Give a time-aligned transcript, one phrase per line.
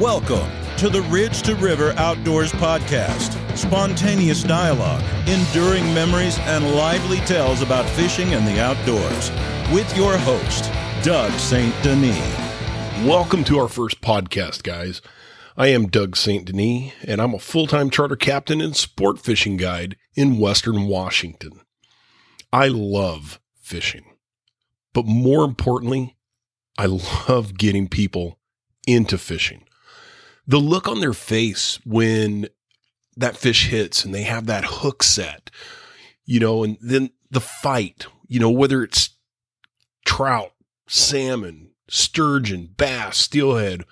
[0.00, 3.38] Welcome to the Ridge to River Outdoors Podcast.
[3.56, 9.30] Spontaneous dialogue, enduring memories, and lively tales about fishing and the outdoors.
[9.72, 10.64] With your host,
[11.04, 11.72] Doug St.
[11.84, 12.18] Denis.
[13.06, 15.00] Welcome to our first podcast, guys.
[15.56, 16.44] I am Doug St.
[16.44, 21.60] Denis, and I'm a full time charter captain and sport fishing guide in Western Washington.
[22.52, 24.06] I love fishing,
[24.92, 26.16] but more importantly,
[26.76, 28.40] I love getting people
[28.88, 29.63] into fishing
[30.46, 32.48] the look on their face when
[33.16, 35.50] that fish hits and they have that hook set,
[36.24, 39.10] you know, and then the fight, you know, whether it's
[40.04, 40.52] trout,
[40.86, 43.84] salmon, sturgeon, bass, steelhead,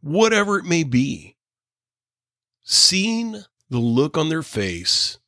[0.00, 1.36] whatever it may be,
[2.62, 5.18] seeing the look on their face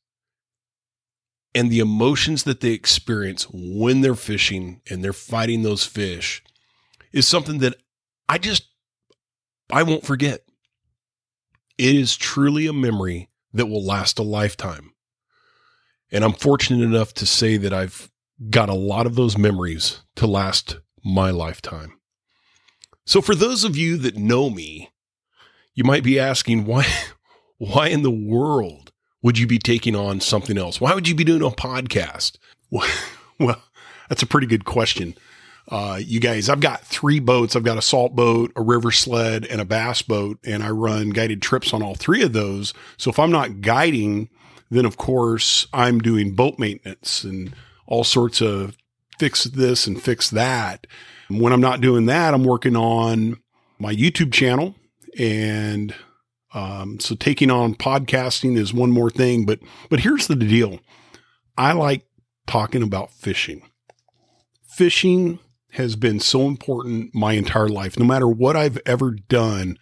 [1.54, 6.42] and the emotions that they experience when they're fishing and they're fighting those fish
[7.12, 7.74] is something that
[8.28, 8.68] I just
[9.70, 10.42] I won't forget.
[11.78, 14.92] It is truly a memory that will last a lifetime.
[16.10, 18.10] And I'm fortunate enough to say that I've
[18.50, 21.98] got a lot of those memories to last my lifetime.
[23.04, 24.90] So for those of you that know me,
[25.74, 26.86] you might be asking why
[27.58, 30.80] why in the world would you be taking on something else?
[30.80, 32.38] Why would you be doing a podcast?
[33.38, 33.62] Well,
[34.08, 35.14] that's a pretty good question.
[35.68, 37.56] Uh, you guys, I've got three boats.
[37.56, 41.10] I've got a salt boat, a river sled, and a bass boat, and I run
[41.10, 42.72] guided trips on all three of those.
[42.98, 44.28] So if I'm not guiding,
[44.70, 47.54] then of course I'm doing boat maintenance and
[47.86, 48.76] all sorts of
[49.18, 50.86] fix this and fix that.
[51.28, 53.38] When I'm not doing that, I'm working on
[53.78, 54.76] my YouTube channel.
[55.18, 55.94] And
[56.54, 59.44] um, so taking on podcasting is one more thing.
[59.46, 60.78] But but here's the deal.
[61.58, 62.06] I like
[62.46, 63.62] talking about fishing.
[64.68, 65.38] Fishing
[65.76, 67.98] has been so important my entire life.
[67.98, 69.78] No matter what I've ever done,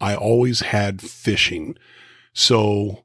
[0.00, 1.76] I always had fishing.
[2.32, 3.04] So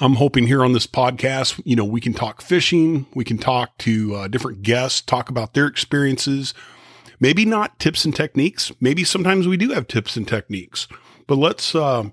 [0.00, 3.76] I'm hoping here on this podcast, you know, we can talk fishing, we can talk
[3.78, 6.54] to uh, different guests, talk about their experiences.
[7.20, 8.72] Maybe not tips and techniques.
[8.80, 10.88] Maybe sometimes we do have tips and techniques,
[11.26, 12.04] but let's uh,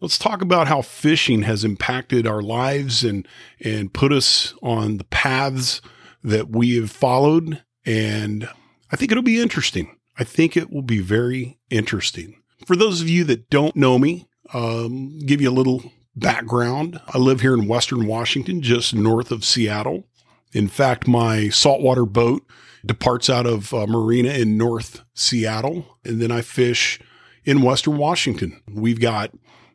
[0.00, 3.28] let's talk about how fishing has impacted our lives and
[3.60, 5.80] and put us on the paths
[6.24, 8.48] that we have followed and
[8.94, 9.96] I think it'll be interesting.
[10.16, 12.40] I think it will be very interesting.
[12.64, 17.00] For those of you that don't know me, um, give you a little background.
[17.08, 20.04] I live here in Western Washington, just north of Seattle.
[20.52, 22.46] In fact, my saltwater boat
[22.86, 27.00] departs out of a marina in North Seattle, and then I fish
[27.44, 28.62] in Western Washington.
[28.72, 29.32] We've got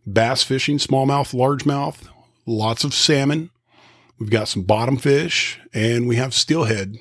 [0.07, 2.07] bass fishing, smallmouth, largemouth,
[2.45, 3.49] lots of salmon.
[4.17, 6.95] We've got some bottom fish, and we have steelhead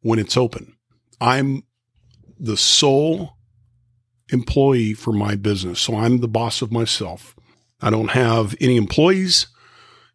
[0.00, 0.74] when it's open.
[1.22, 1.62] I'm
[2.36, 3.36] the sole
[4.30, 5.78] employee for my business.
[5.78, 7.36] So I'm the boss of myself.
[7.80, 9.46] I don't have any employees.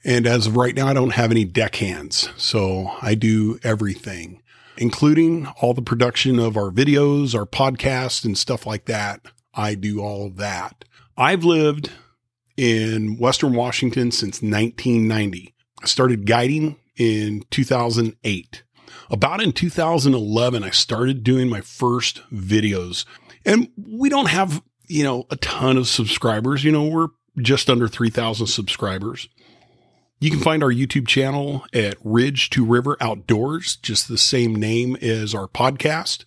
[0.03, 2.29] And as of right now, I don't have any deckhands.
[2.35, 4.41] So I do everything,
[4.77, 9.21] including all the production of our videos, our podcasts, and stuff like that.
[9.53, 10.83] I do all of that.
[11.15, 11.89] I've lived
[12.57, 15.55] in Western Washington since 1990.
[15.81, 18.63] I started guiding in 2008
[19.09, 23.05] about in 2011, I started doing my first videos.
[23.45, 26.63] And we don't have, you know, a ton of subscribers.
[26.63, 29.29] You know, we're just under 3,000 subscribers.
[30.19, 34.95] You can find our YouTube channel at Ridge to River Outdoors, just the same name
[34.95, 36.23] as our podcast.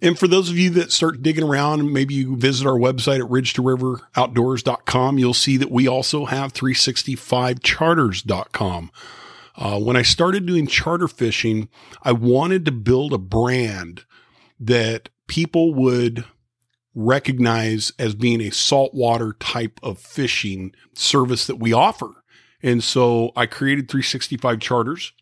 [0.00, 3.28] And for those of you that start digging around, maybe you visit our website at
[3.28, 8.90] ridge to river outdoors.com, you'll see that we also have 365charters.com.
[9.60, 11.68] Uh, when I started doing charter fishing,
[12.02, 14.04] I wanted to build a brand
[14.58, 16.24] that people would
[16.94, 22.24] recognize as being a saltwater type of fishing service that we offer.
[22.62, 25.12] And so I created 365 charters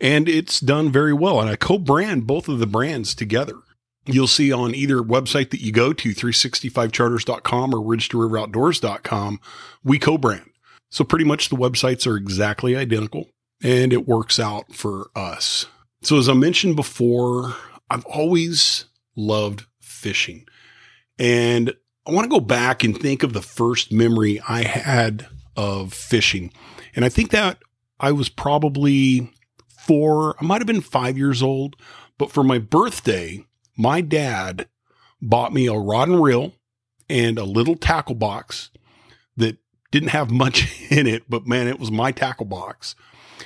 [0.00, 1.40] and it's done very well.
[1.40, 3.56] And I co brand both of the brands together.
[4.06, 9.40] You'll see on either website that you go to, 365charters.com or ridge to river outdoors.com,
[9.84, 10.50] we co brand.
[10.90, 13.28] So pretty much the websites are exactly identical
[13.62, 15.66] and it works out for us.
[16.02, 17.54] So as I mentioned before,
[17.88, 20.46] I've always loved fishing
[21.18, 21.74] and
[22.06, 25.26] I want to go back and think of the first memory I had
[25.56, 26.52] of fishing.
[26.96, 27.58] And I think that
[28.00, 29.30] I was probably
[29.68, 31.76] four, I might have been five years old,
[32.18, 33.44] but for my birthday,
[33.76, 34.68] my dad
[35.20, 36.54] bought me a rod and reel
[37.08, 38.70] and a little tackle box
[39.36, 39.58] that
[39.90, 42.94] didn't have much in it, but man, it was my tackle box.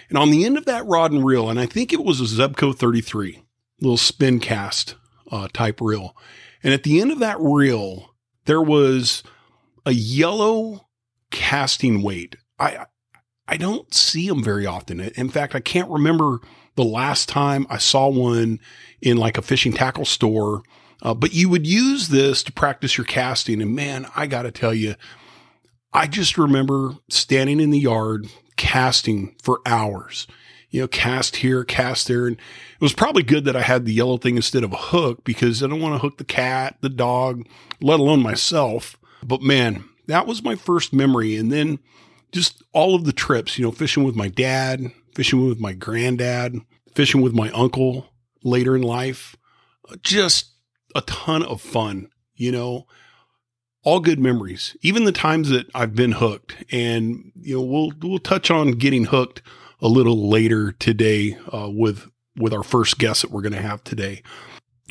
[0.08, 2.24] And on the end of that rod and reel, and I think it was a
[2.24, 3.42] Zebco 33,
[3.80, 4.96] little spin cast
[5.30, 6.16] uh, type reel.
[6.62, 8.14] And at the end of that reel,
[8.46, 9.22] there was
[9.86, 10.88] a yellow
[11.30, 12.36] casting weight.
[12.58, 12.86] I
[13.46, 15.00] I don't see them very often.
[15.00, 16.40] In fact, I can't remember
[16.76, 18.58] the last time I saw one
[19.02, 20.62] in like a fishing tackle store.
[21.02, 23.60] Uh, but you would use this to practice your casting.
[23.60, 24.94] And man, I got to tell you,
[25.94, 28.26] I just remember standing in the yard
[28.56, 30.26] casting for hours.
[30.70, 32.26] You know, cast here, cast there.
[32.26, 35.22] And it was probably good that I had the yellow thing instead of a hook
[35.22, 37.46] because I don't want to hook the cat, the dog,
[37.80, 38.98] let alone myself.
[39.22, 41.36] But man, that was my first memory.
[41.36, 41.78] And then
[42.32, 46.58] just all of the trips, you know, fishing with my dad, fishing with my granddad,
[46.92, 48.08] fishing with my uncle
[48.42, 49.36] later in life.
[50.02, 50.54] Just
[50.96, 52.88] a ton of fun, you know
[53.84, 56.56] all good memories, even the times that I've been hooked.
[56.72, 59.42] And, you know, we'll, we'll touch on getting hooked
[59.80, 63.84] a little later today uh, with, with our first guest that we're going to have
[63.84, 64.22] today.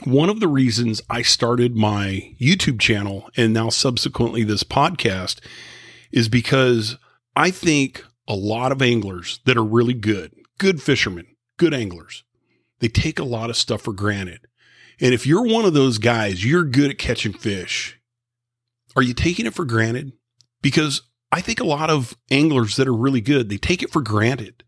[0.06, 5.40] One of the reasons I started my YouTube channel and now subsequently this podcast
[6.12, 6.98] is because
[7.36, 12.24] I think a lot of anglers that are really good, good fishermen, good anglers,
[12.80, 14.48] they take a lot of stuff for granted.
[15.00, 18.00] And if you're one of those guys, you're good at catching fish
[18.95, 20.13] are you taking it for granted?
[20.62, 21.01] Because
[21.31, 24.63] I think a lot of anglers that are really good, they take it for granted.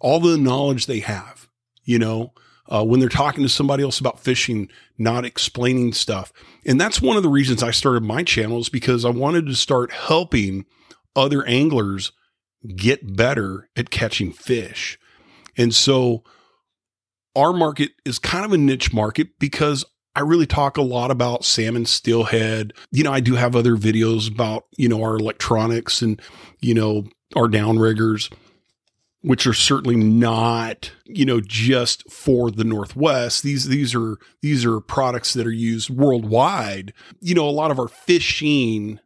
[0.00, 1.48] All the knowledge they have,
[1.84, 2.32] you know,
[2.68, 4.68] uh, when they're talking to somebody else about fishing,
[4.98, 6.32] not explaining stuff.
[6.66, 9.54] And that's one of the reasons I started my channel is because I wanted to
[9.54, 10.66] start helping
[11.16, 12.12] other anglers
[12.76, 14.98] get better at catching fish.
[15.56, 16.24] And so
[17.34, 19.84] our market is kind of a niche market because
[20.18, 22.72] I really talk a lot about salmon steelhead.
[22.90, 26.20] You know, I do have other videos about, you know, our electronics and,
[26.58, 27.06] you know,
[27.36, 28.28] our downriggers,
[29.20, 33.44] which are certainly not, you know, just for the Northwest.
[33.44, 36.92] These, these are, these are products that are used worldwide.
[37.20, 38.98] You know, a lot of our fishing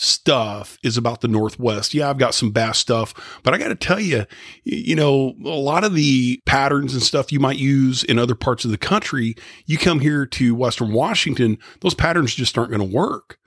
[0.00, 1.92] stuff is about the Northwest.
[1.92, 4.26] Yeah, I've got some bass stuff, but I got to tell you,
[4.62, 8.64] you know, a lot of the patterns and stuff you might use in other parts
[8.64, 9.34] of the country,
[9.66, 13.38] you come here to Western Washington, those patterns just aren't going to work.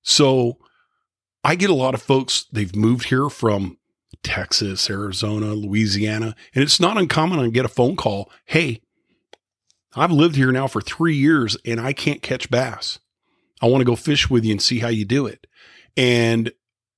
[0.00, 0.56] So
[1.44, 3.76] I get a lot of folks, they've moved here from
[4.22, 8.32] Texas, Arizona, Louisiana, and it's not uncommon I get a phone call.
[8.46, 8.80] Hey,
[9.94, 12.98] I've lived here now for three years and I can't catch bass.
[13.60, 15.46] I want to go fish with you and see how you do it.
[15.96, 16.52] And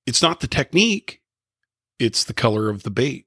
[0.07, 1.21] it's not the technique,
[1.99, 3.27] it's the color of the bait.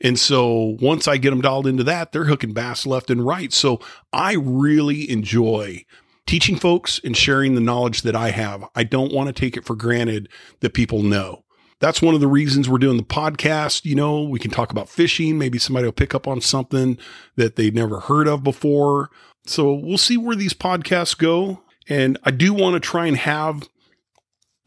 [0.00, 3.52] And so once I get them dialed into that, they're hooking bass left and right.
[3.52, 3.80] So
[4.12, 5.84] I really enjoy
[6.26, 8.68] teaching folks and sharing the knowledge that I have.
[8.74, 10.28] I don't want to take it for granted
[10.60, 11.44] that people know.
[11.78, 13.84] That's one of the reasons we're doing the podcast.
[13.84, 15.38] You know, we can talk about fishing.
[15.38, 16.98] Maybe somebody will pick up on something
[17.36, 19.10] that they've never heard of before.
[19.46, 21.62] So we'll see where these podcasts go.
[21.88, 23.68] And I do want to try and have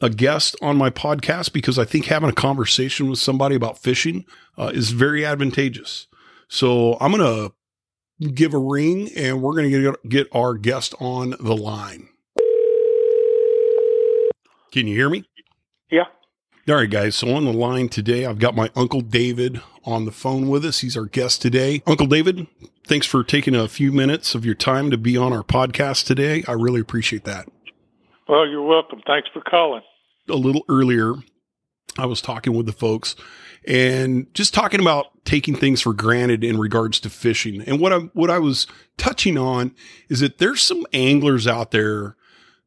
[0.00, 4.24] a guest on my podcast because I think having a conversation with somebody about fishing
[4.56, 6.06] uh, is very advantageous.
[6.48, 7.52] So I'm going
[8.20, 12.08] to give a ring and we're going to get our guest on the line.
[14.72, 15.24] Can you hear me?
[15.90, 16.04] Yeah.
[16.68, 17.16] All right, guys.
[17.16, 20.80] So on the line today, I've got my Uncle David on the phone with us.
[20.80, 21.82] He's our guest today.
[21.86, 22.46] Uncle David,
[22.90, 26.42] thanks for taking a few minutes of your time to be on our podcast today.
[26.48, 27.48] I really appreciate that.
[28.28, 29.00] Well, you're welcome.
[29.06, 29.82] Thanks for calling.
[30.28, 31.14] A little earlier,
[31.96, 33.14] I was talking with the folks
[33.64, 37.62] and just talking about taking things for granted in regards to fishing.
[37.62, 38.66] And what I what I was
[38.96, 39.72] touching on
[40.08, 42.16] is that there's some anglers out there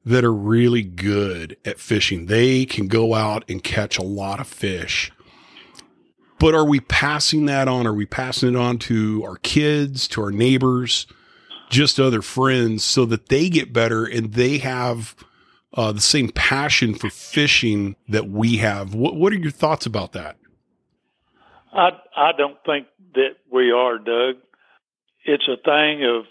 [0.06, 2.27] that are really good at fishing.
[2.27, 5.12] They can go out and catch a lot of fish.
[6.40, 7.88] But are we passing that on?
[7.88, 11.08] Are we passing it on to our kids, to our neighbors,
[11.70, 15.16] just other friends so that they get better and they have
[15.74, 18.94] uh, the same passion for fishing that we have?
[18.94, 20.38] What, what are your thoughts about that?
[21.72, 24.36] I, I don't think that we are, Doug.
[25.25, 26.25] It's a thing of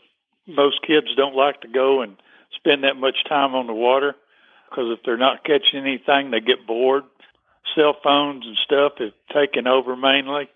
[0.46, 2.16] most kids don't like to go and
[2.56, 4.14] spend that much time on the water
[4.68, 7.04] because if they're not catching anything, they get bored.
[7.74, 10.48] Cell phones and stuff have taken over mainly.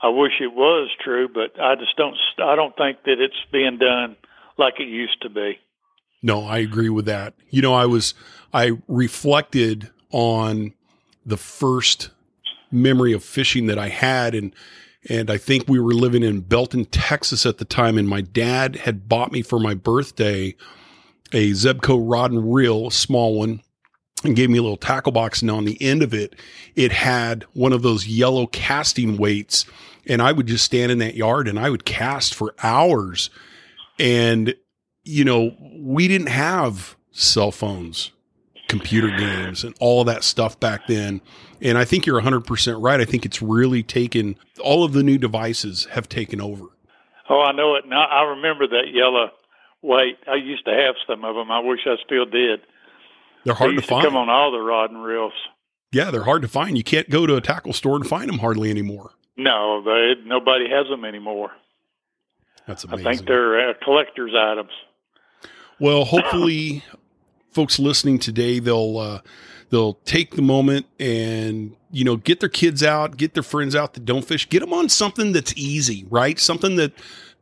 [0.00, 2.16] I wish it was true, but I just don't.
[2.38, 4.16] I don't think that it's being done
[4.58, 5.58] like it used to be.
[6.22, 7.34] No, I agree with that.
[7.50, 8.14] You know, I was
[8.52, 10.74] I reflected on
[11.24, 12.10] the first
[12.70, 14.54] memory of fishing that I had and
[15.08, 18.76] and I think we were living in Belton, Texas at the time and my dad
[18.76, 20.54] had bought me for my birthday
[21.32, 23.62] a Zebco rod and reel, small one,
[24.24, 25.42] and gave me a little tackle box.
[25.42, 26.34] And on the end of it,
[26.74, 29.66] it had one of those yellow casting weights.
[30.06, 33.30] And I would just stand in that yard and I would cast for hours.
[33.98, 34.54] And,
[35.04, 38.10] you know, we didn't have cell phones
[38.68, 41.20] computer games and all that stuff back then.
[41.60, 43.00] And I think you're 100% right.
[43.00, 46.64] I think it's really taken, all of the new devices have taken over.
[47.28, 47.86] Oh, I know it.
[47.86, 49.30] Now I remember that yellow
[49.82, 50.16] weight.
[50.26, 51.50] I used to have some of them.
[51.50, 52.60] I wish I still did.
[53.44, 54.04] They're hard they to find.
[54.04, 55.32] come on all the rod and reels.
[55.92, 56.76] Yeah, they're hard to find.
[56.76, 59.12] You can't go to a tackle store and find them hardly anymore.
[59.36, 61.50] No, they, nobody has them anymore.
[62.66, 63.06] That's amazing.
[63.06, 64.70] I think they're uh, collector's items.
[65.78, 66.84] Well, hopefully,
[67.50, 69.20] folks listening today they'll uh,
[69.70, 73.94] they'll take the moment and you know get their kids out, get their friends out
[73.94, 76.38] that don't fish, get them on something that's easy, right?
[76.38, 76.92] Something that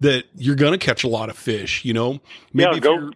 [0.01, 1.85] that you're going to catch a lot of fish.
[1.85, 2.21] You know,
[2.53, 3.11] maybe yeah, if go.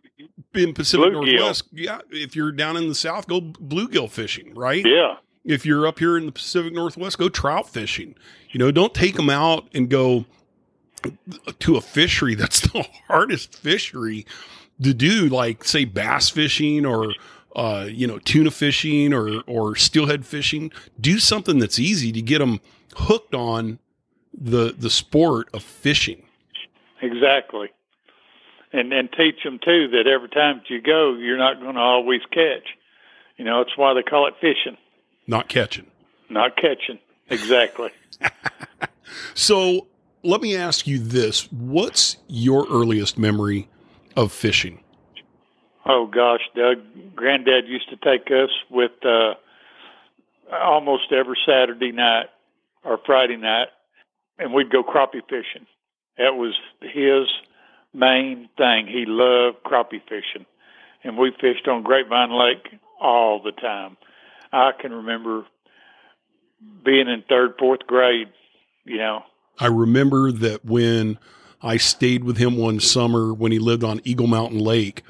[0.54, 1.38] In Pacific Bluegill.
[1.38, 2.00] Northwest, yeah.
[2.10, 4.84] If you're down in the South, go bluegill fishing, right?
[4.84, 8.14] Yeah, if you're up here in the Pacific Northwest, go trout fishing.
[8.50, 10.24] You know, don't take them out and go
[11.58, 14.26] to a fishery that's the hardest fishery
[14.82, 17.12] to do, like say bass fishing or
[17.54, 20.72] uh, you know tuna fishing or or steelhead fishing.
[21.00, 22.60] Do something that's easy to get them
[22.96, 23.78] hooked on
[24.32, 26.24] the the sport of fishing.
[27.00, 27.70] exactly.
[28.76, 31.80] And and teach them too that every time that you go, you're not going to
[31.80, 32.66] always catch.
[33.36, 34.76] You know, it's why they call it fishing,
[35.28, 35.86] Not catching.
[36.28, 36.98] not catching.
[37.30, 37.90] Exactly.
[39.34, 39.86] So
[40.22, 43.68] let me ask you this: What's your earliest memory
[44.16, 44.82] of fishing?
[45.86, 46.78] Oh gosh, Doug,
[47.14, 49.34] Granddad used to take us with uh,
[50.52, 52.26] almost every Saturday night
[52.84, 53.68] or Friday night,
[54.38, 55.66] and we'd go crappie fishing.
[56.18, 57.28] That was his
[57.94, 58.86] main thing.
[58.86, 60.44] He loved crappie fishing,
[61.02, 63.96] and we fished on Grapevine Lake all the time.
[64.52, 65.46] I can remember
[66.84, 68.28] being in third, fourth grade.
[68.84, 69.22] You know,
[69.58, 71.18] I remember that when
[71.62, 75.02] I stayed with him one summer when he lived on Eagle Mountain Lake,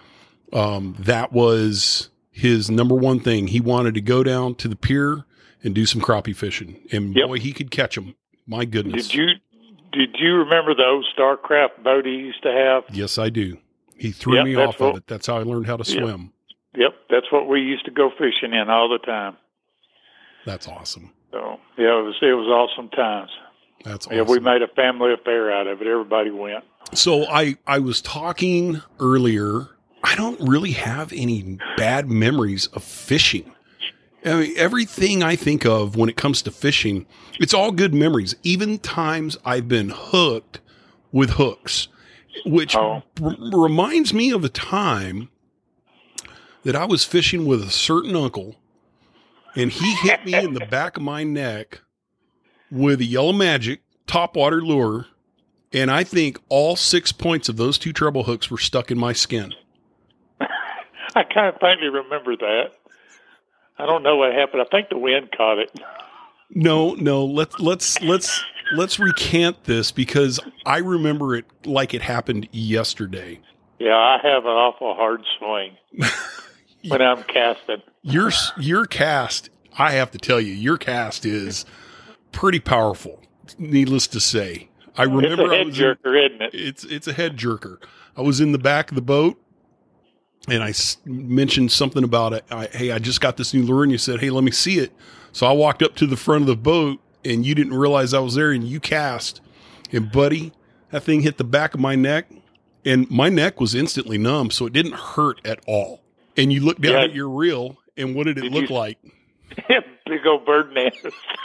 [0.53, 3.49] um, that was his number one thing.
[3.49, 5.25] He wanted to go down to the pier
[5.63, 7.27] and do some crappie fishing, and Yep.
[7.27, 8.15] boy, he could catch them.
[8.47, 9.09] My goodness!
[9.09, 9.29] did you
[9.95, 12.85] did you remember those Starcraft boat he used to have?
[12.95, 13.59] Yes, I do.
[13.97, 15.07] He threw Yep, me off of it.
[15.07, 16.03] That's how I learned how to Yep.
[16.03, 16.33] swim.
[16.77, 19.37] Yep, that's what we used to go fishing in all the time.
[20.45, 21.13] That's awesome.
[21.33, 23.31] So yeah, it was it was awesome times.
[23.85, 25.87] That's Yeah, we made a family affair out of it.
[25.87, 26.65] Everybody went.
[26.93, 29.69] So I I was talking earlier.
[30.03, 33.55] I don't really have any bad memories of fishing.
[34.25, 37.07] I mean, everything I think of when it comes to fishing,
[37.41, 38.35] it's all good memories.
[38.43, 40.61] Even times I've been hooked
[41.13, 41.89] with hooks,
[42.47, 43.03] which Oh.
[43.23, 45.29] r- reminds me of a time
[46.65, 48.57] that I was fishing with a certain uncle,
[49.55, 51.83] and he hit me in the back of my neck
[52.71, 55.07] with a yellow magic topwater lure,
[55.73, 59.13] and I think all six points of those two treble hooks were stuck in my
[59.13, 59.53] skin.
[60.41, 62.71] I kind of faintly remember that.
[63.79, 64.63] I don't know what happened.
[64.63, 65.71] I think the wind caught it.
[66.51, 72.49] No, no, let's let's let's let's recant this because I remember it like it happened
[72.53, 73.41] yesterday.
[73.79, 75.77] Yeah, I have an awful hard swing
[76.89, 77.83] when I'm casting.
[78.03, 81.65] Your your cast, I have to tell you, your cast is
[82.31, 83.21] pretty powerful.
[83.59, 86.55] Needless to say, I remember It's a head was in- jerker, isn't it?
[86.55, 87.79] it's it's a head jerker.
[88.17, 89.43] I was in the back of the boat,
[90.49, 92.45] and I s- mentioned something about it.
[92.51, 94.79] I, hey, I just got this new lure, and you said, "Hey, let me see
[94.79, 94.93] it."
[95.33, 98.19] So I walked up to the front of the boat, and you didn't realize I
[98.21, 99.41] was there, and you cast,
[99.93, 100.53] and buddy,
[100.91, 102.31] that thing hit the back of my neck,
[102.85, 106.03] and my neck was instantly numb, so it didn't hurt at all.
[106.37, 107.01] And you looked down Yeah.
[107.05, 108.99] at your reel, and what did it Did look you- like?
[110.07, 110.99] Big old bird nest.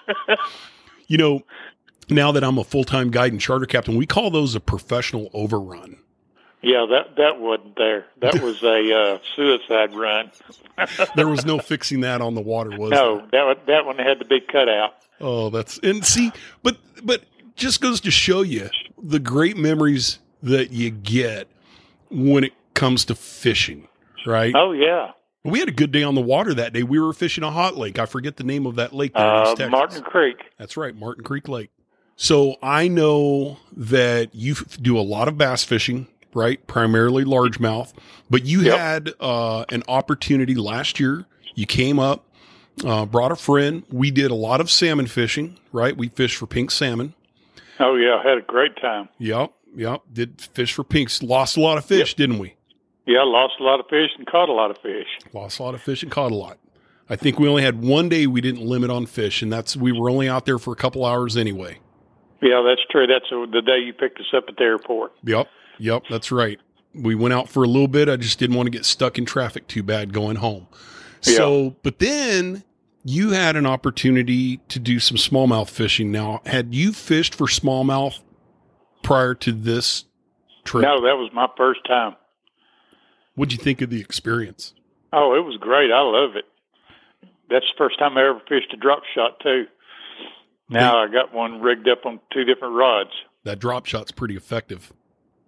[1.07, 1.41] You know,
[2.09, 5.29] now that I'm a full time guide and charter captain, we call those a professional
[5.33, 5.97] overrun.
[6.61, 8.05] Yeah, that that wasn't there.
[8.21, 10.31] That was a uh, suicide run.
[11.17, 13.27] There was no fixing that on the water, was No, there?
[13.31, 14.93] that one, that one had to be cut out.
[15.19, 16.31] Oh, that's and see,
[16.63, 17.23] but but
[17.57, 18.69] just goes to show you
[19.01, 21.49] the great memories that you get
[22.09, 23.89] when it comes to fishing,
[24.25, 24.53] right?
[24.55, 25.11] Oh yeah,
[25.43, 26.83] We had a good day on the water that day.
[26.83, 27.99] We were fishing a hot lake.
[27.99, 29.69] I forget the name of that lake there in uh.
[29.69, 30.37] Martin Creek.
[30.57, 31.71] That's right, Martin Creek Lake.
[32.15, 36.65] So I know that you f- do a lot of bass fishing, right?
[36.67, 37.93] Primarily largemouth,
[38.29, 38.77] but you Yep.
[38.77, 41.25] had uh, an opportunity last year.
[41.55, 42.25] You came up,
[42.85, 43.83] uh, brought a friend.
[43.91, 45.95] We did a lot of salmon fishing, right?
[45.97, 47.13] We fished for pink salmon.
[47.79, 49.09] Oh yeah, had a great time.
[49.19, 50.01] Yep, yep.
[50.11, 51.21] Did fish for pinks.
[51.23, 52.55] Lost a lot of fish, didn't we?
[53.05, 55.07] Yeah, lost a lot of fish and caught a lot of fish.
[55.33, 56.57] Lost a lot of fish and caught a lot.
[57.09, 59.91] I think we only had one day we didn't limit on fish, and that's we
[59.91, 61.79] were only out there for a couple hours anyway.
[62.41, 63.07] Yeah, that's true.
[63.07, 65.13] That's the day you picked us up at the airport.
[65.23, 65.47] Yep.
[65.79, 66.03] Yep.
[66.09, 66.59] That's right.
[66.93, 68.09] We went out for a little bit.
[68.09, 70.67] I just didn't want to get stuck in traffic too bad going home.
[71.21, 72.63] So, but then
[73.03, 76.11] you had an opportunity to do some smallmouth fishing.
[76.11, 78.19] Now, had you fished for smallmouth
[79.03, 80.05] prior to this
[80.63, 80.83] trip?
[80.83, 82.15] No, that was my first time.
[83.35, 84.73] What'd you think of the experience?
[85.13, 85.91] Oh, it was great.
[85.91, 86.45] I love it.
[87.49, 89.65] That's the first time I ever fished a drop shot too.
[90.69, 93.09] Now I got one rigged up on two different rods.
[93.43, 94.93] That drop shot's pretty effective.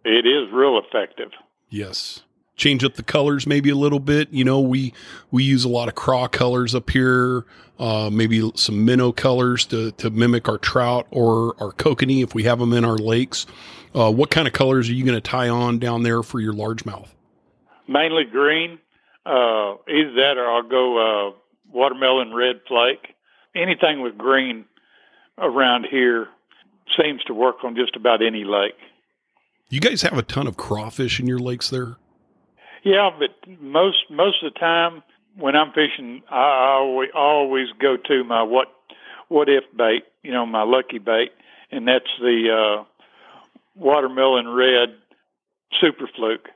[0.03, 1.31] It is real effective.
[1.69, 2.23] Yes.
[2.55, 4.29] Change up the colors maybe a little bit.
[4.31, 4.93] You know, we
[5.31, 7.45] we use a lot of craw colors up here,
[7.79, 12.43] uh, maybe some minnow colors to to mimic our trout or our kokanee if we
[12.43, 13.47] have them in our lakes.
[13.95, 16.53] Uh, what kind of colors are you going to tie on down there for your
[16.53, 17.09] largemouth?
[17.87, 18.79] Mainly green.
[19.25, 21.33] Uh, either that or I'll go uh,
[21.71, 23.15] watermelon red flake.
[23.55, 24.65] Anything with green
[25.37, 26.27] around here
[26.97, 28.77] seems to work on just about any lake.
[29.71, 31.95] You guys have a ton of crawfish in your lakes there.
[32.83, 33.29] Yeah, but
[33.61, 35.01] most most of the time
[35.37, 38.67] when I'm fishing, I always always go to my what
[39.29, 41.31] what if bait, you know, my lucky bait,
[41.71, 42.83] and that's the uh,
[43.75, 44.89] watermelon red
[45.79, 46.49] super fluke.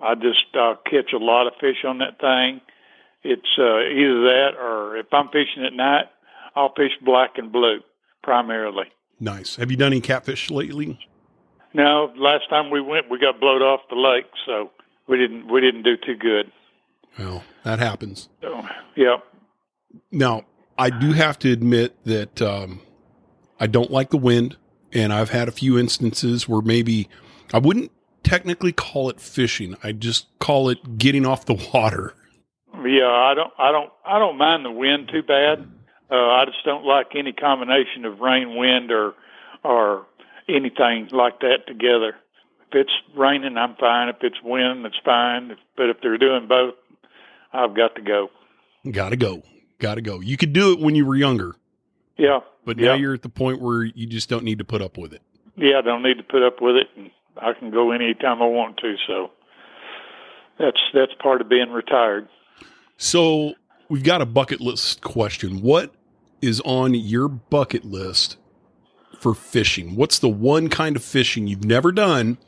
[0.00, 2.60] I just uh, catch a lot of fish on that thing.
[3.22, 6.06] It's uh, either that or if I'm fishing at night,
[6.56, 7.78] I'll fish black and blue
[8.24, 8.86] primarily.
[9.20, 9.54] Nice.
[9.54, 10.98] Have you done any catfish lately?
[11.76, 14.70] No, last time we went, we got blowed off the lake, so
[15.06, 16.50] we didn't we didn't do too good.
[17.18, 18.30] Well, that happens.
[18.40, 18.66] So,
[18.96, 19.18] yeah.
[20.10, 20.46] Now,
[20.78, 22.80] I do have to admit that um,
[23.60, 24.56] I don't like the wind,
[24.90, 27.10] and I've had a few instances where maybe
[27.52, 27.92] I wouldn't
[28.22, 29.76] technically call it fishing.
[29.82, 32.14] I just call it getting off the water.
[32.72, 35.68] Yeah, I don't, I don't, I don't mind the wind too bad.
[36.10, 39.12] Uh, I just don't like any combination of rain, wind, or
[39.62, 40.06] or
[40.48, 42.14] anything like that together.
[42.68, 44.08] If it's raining, I'm fine.
[44.08, 45.56] If it's wind, it's fine.
[45.76, 46.74] But if they're doing both,
[47.52, 48.28] I've got to go.
[48.90, 49.42] Got to go.
[49.78, 50.20] Got to go.
[50.20, 51.54] You could do it when you were younger,
[52.16, 52.94] Yeah, but now Yeah.
[52.94, 55.22] you're at the point where you just don't need to put up with it.
[55.56, 58.46] yeah, I don't need to put up with it, and I can go anytime I
[58.46, 58.96] want to.
[59.06, 59.30] So
[60.58, 62.28] that's that's part of being retired.
[62.96, 63.54] So
[63.88, 65.60] we've got a bucket list question.
[65.60, 65.92] What
[66.40, 68.38] is on your bucket list
[69.20, 69.96] for fishing?
[69.96, 72.38] What's the one kind of fishing you've never done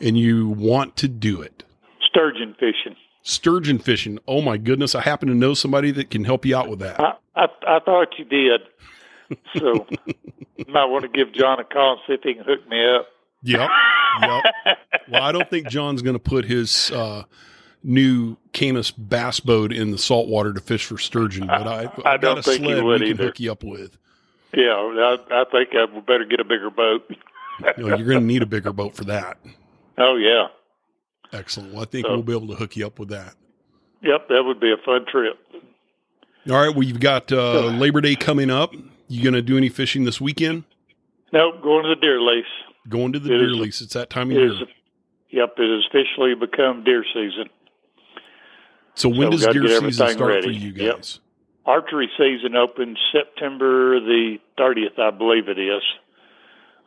[0.00, 1.64] and you want to do it?
[2.08, 2.96] Sturgeon fishing.
[3.22, 4.18] Sturgeon fishing.
[4.28, 4.94] Oh my goodness.
[4.94, 7.00] I happen to know somebody that can help you out with that.
[7.00, 8.60] I, I I thought you did.
[9.56, 9.86] So
[10.56, 12.84] you might want to give John a call and see if he can hook me
[12.94, 13.08] up.
[13.42, 13.70] Yep.
[14.22, 14.44] Yep.
[15.10, 17.24] Well, I don't think John's going to put his uh,
[17.82, 22.02] new Camus bass boat in the saltwater to fish for sturgeon, but I, I've I
[22.16, 23.24] got don't a sled would we can either.
[23.24, 23.98] hook you up with.
[24.56, 27.02] Yeah, I, I think I would better get a bigger boat.
[27.78, 29.38] You know, you're going to need a bigger boat for that.
[29.98, 30.46] Oh yeah,
[31.32, 31.72] Excellent.
[31.72, 33.34] Well, I think So- we'll be able to hook you up with that.
[34.02, 35.38] yep, that would be a fun trip.
[36.50, 36.74] All right.
[36.74, 38.74] Well, you've got uh, Labor Day coming up.
[39.08, 40.64] You going to do any fishing this weekend?
[41.32, 42.44] Nope, going to the deer lease.
[42.88, 43.80] Going to the It deer is- lease.
[43.80, 44.52] It's that time of year.
[44.52, 44.58] is,
[45.30, 47.48] yep, it has officially become deer season.
[48.94, 50.54] so when so does deer season start for ready.
[50.54, 51.04] you Yep.
[51.66, 55.82] Archery season opens September the 30th, I believe it is.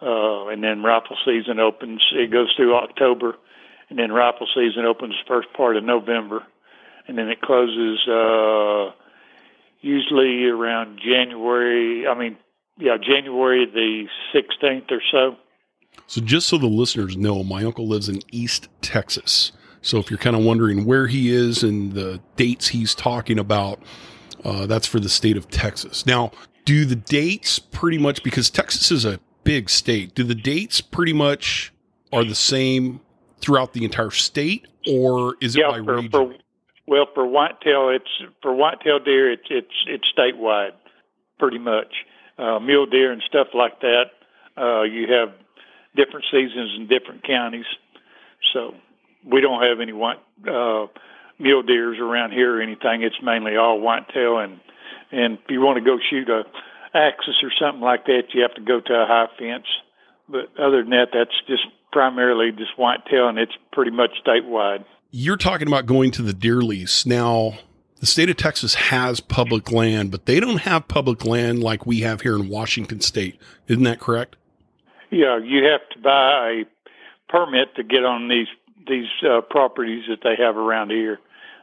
[0.01, 3.35] Uh, and then rifle season opens, it goes through October.
[3.89, 6.43] And then rifle season opens first part of November.
[7.07, 8.91] And then it closes, uh,
[9.81, 12.37] usually around January, I mean,
[12.77, 15.37] yeah, January the 16th or so.
[16.05, 19.51] So, just so the listeners know, my uncle lives in East Texas.
[19.81, 23.79] So, if you're kind of wondering where he is and the dates he's talking about,
[24.43, 26.05] uh, that's for the state of Texas.
[26.05, 26.31] Now,
[26.65, 31.13] do the dates pretty much, because Texas is a big state, do the dates pretty
[31.13, 31.73] much
[32.11, 33.01] are the same
[33.39, 36.11] throughout the entire state, or is it by for, region?
[36.11, 36.33] for
[36.87, 40.71] well for whitetail it's for whitetail deer it's it's it's statewide
[41.37, 41.93] pretty much
[42.39, 44.05] uh mule deer and stuff like that
[44.57, 45.33] uh you have
[45.95, 47.65] different seasons in different counties
[48.53, 48.73] so
[49.25, 50.87] we don't have any white uh
[51.39, 54.59] mule deers around here or anything it's mainly all whitetail and
[55.11, 56.43] and if you want to go shoot a
[56.93, 59.67] axis or something like that you have to go to a high fence
[60.27, 65.37] but other than that that's just primarily just whitetail and it's pretty much statewide you're
[65.37, 67.05] talking about going to the deer lease.
[67.05, 67.57] Now,
[67.99, 72.01] the state of Texas has public land, but they don't have public land like we
[72.01, 73.39] have here in Washington state.
[73.67, 74.35] Isn't that correct?
[75.09, 76.65] Yeah, you have to buy a
[77.29, 78.47] permit to get on these
[78.87, 81.19] these uh, properties that they have around here.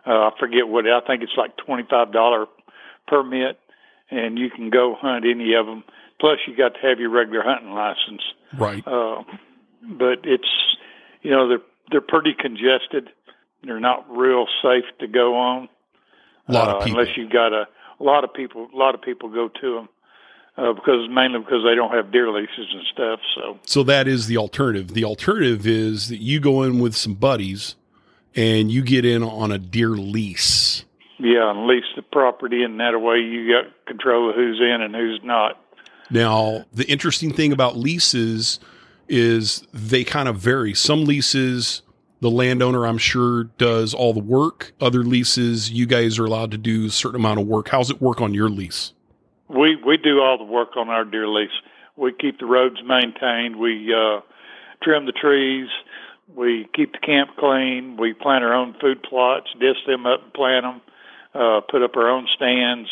[0.06, 2.46] Uh, I forget what I think it's like twenty five dollar
[3.06, 3.58] permit,
[4.10, 5.84] and you can go hunt any of them.
[6.20, 8.22] Plus, you got to have your regular hunting license.
[8.56, 8.86] Right.
[8.86, 9.22] Uh,
[9.82, 10.48] but it's
[11.22, 13.10] you know they're they're pretty congested.
[13.62, 15.68] They're not real safe to go on.
[16.48, 17.00] A lot uh, of people.
[17.00, 17.66] unless you've got a,
[17.98, 18.68] a lot of people.
[18.72, 19.88] A lot of people go to them
[20.56, 23.20] uh, because mainly because they don't have deer leases and stuff.
[23.34, 24.94] So So that is the alternative.
[24.94, 27.76] The alternative is that you go in with some buddies
[28.36, 30.84] and you get in on a deer lease.
[31.18, 34.94] yeah, and lease the property, and that way you got control of who's in and
[34.94, 35.60] who's not.
[36.10, 38.60] Now, the interesting thing about leases
[39.08, 40.74] is they kind of vary.
[40.74, 41.82] Some leases,
[42.20, 44.72] the landowner, I'm sure, does all the work.
[44.80, 47.68] Other leases, you guys are allowed to do a certain amount of work.
[47.68, 48.92] How's it work on your lease?
[49.48, 51.50] We we do all the work on our deer lease.
[51.96, 53.56] We keep the roads maintained.
[53.56, 54.20] We uh,
[54.82, 55.68] trim the trees.
[56.32, 57.96] We keep the camp clean.
[57.96, 60.80] We plant our own food plots, disc them up and plant them.
[61.34, 62.88] Uh, put up our own stands.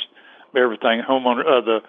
[0.56, 1.02] Everything.
[1.08, 1.80] Homeowner, uh, the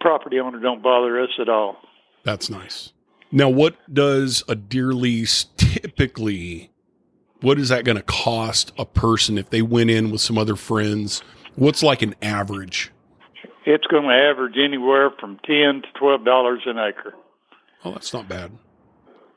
[0.00, 1.76] property owner don't bother us at all.
[2.24, 2.92] That's nice.
[3.30, 6.70] Now, what does a deer lease typically?
[7.40, 10.56] What is that going to cost a person if they went in with some other
[10.56, 11.22] friends?
[11.54, 12.90] What's like an average?
[13.64, 17.14] It's going to average anywhere from ten to twelve dollars an acre.
[17.84, 18.50] Oh, that's not bad.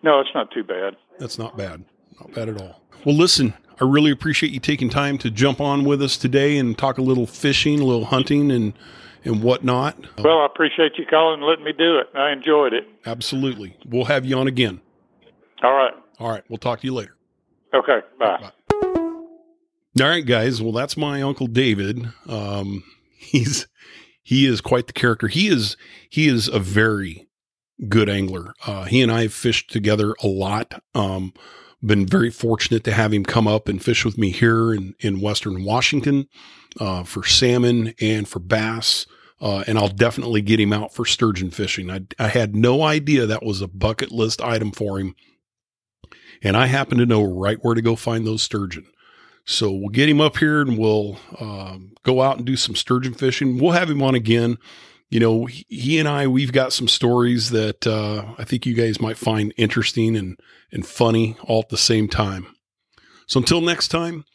[0.01, 0.95] No, it's not too bad.
[1.19, 1.84] That's not bad.
[2.19, 2.82] Not bad at all.
[3.06, 6.78] Well, listen, I really appreciate you taking time to jump on with us today and
[6.78, 8.73] talk a little fishing, a little hunting, and
[9.26, 9.97] and whatnot.
[10.21, 12.08] Well, I appreciate you calling and letting me do it.
[12.13, 12.88] I enjoyed it.
[13.06, 13.78] Absolutely.
[13.86, 14.82] We'll have you on again.
[15.63, 15.93] All right.
[16.19, 16.43] All right.
[16.49, 17.15] We'll talk to you later.
[17.73, 17.99] Okay.
[18.19, 18.52] Bye.
[20.02, 20.62] All right, guys.
[20.62, 22.06] Well, that's my uncle David.
[22.28, 22.84] Um,
[23.17, 23.67] he's
[24.21, 25.28] he is quite the character.
[25.28, 25.78] He is
[26.10, 27.28] he is a very
[27.89, 28.54] good angler.
[28.65, 30.82] Uh, he and I have fished together a lot.
[30.96, 31.34] Um,
[31.86, 35.22] been very fortunate to have him come up and fish with me here in in
[35.22, 36.28] Western Washington
[36.80, 39.06] uh, for salmon and for bass.
[39.41, 41.91] Uh, and I'll definitely get him out for sturgeon fishing.
[41.91, 45.15] I, I had no idea that was a bucket list item for him.
[46.41, 48.86] And I happen to know right where to go find those sturgeon.
[49.46, 53.13] So we'll get him up here and we'll um, go out and do some sturgeon
[53.13, 53.60] fishing.
[53.60, 54.58] We'll have him on again.
[55.13, 58.99] You know, he, and I, we've got some stories that uh, I think you guys
[58.99, 60.39] might find interesting and,
[60.71, 62.47] and funny all at the same time.
[63.28, 64.26] So until next time,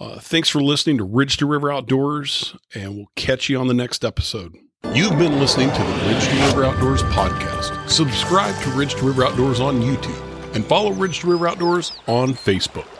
[0.00, 3.74] uh, thanks for listening to Ridge to River Outdoors, and we'll catch you on the
[3.74, 4.54] next episode.
[4.94, 7.90] You've been listening to the Ridge to River Outdoors podcast.
[7.90, 12.32] Subscribe to Ridge to River Outdoors on YouTube and follow Ridge to River Outdoors on
[12.32, 12.97] Facebook.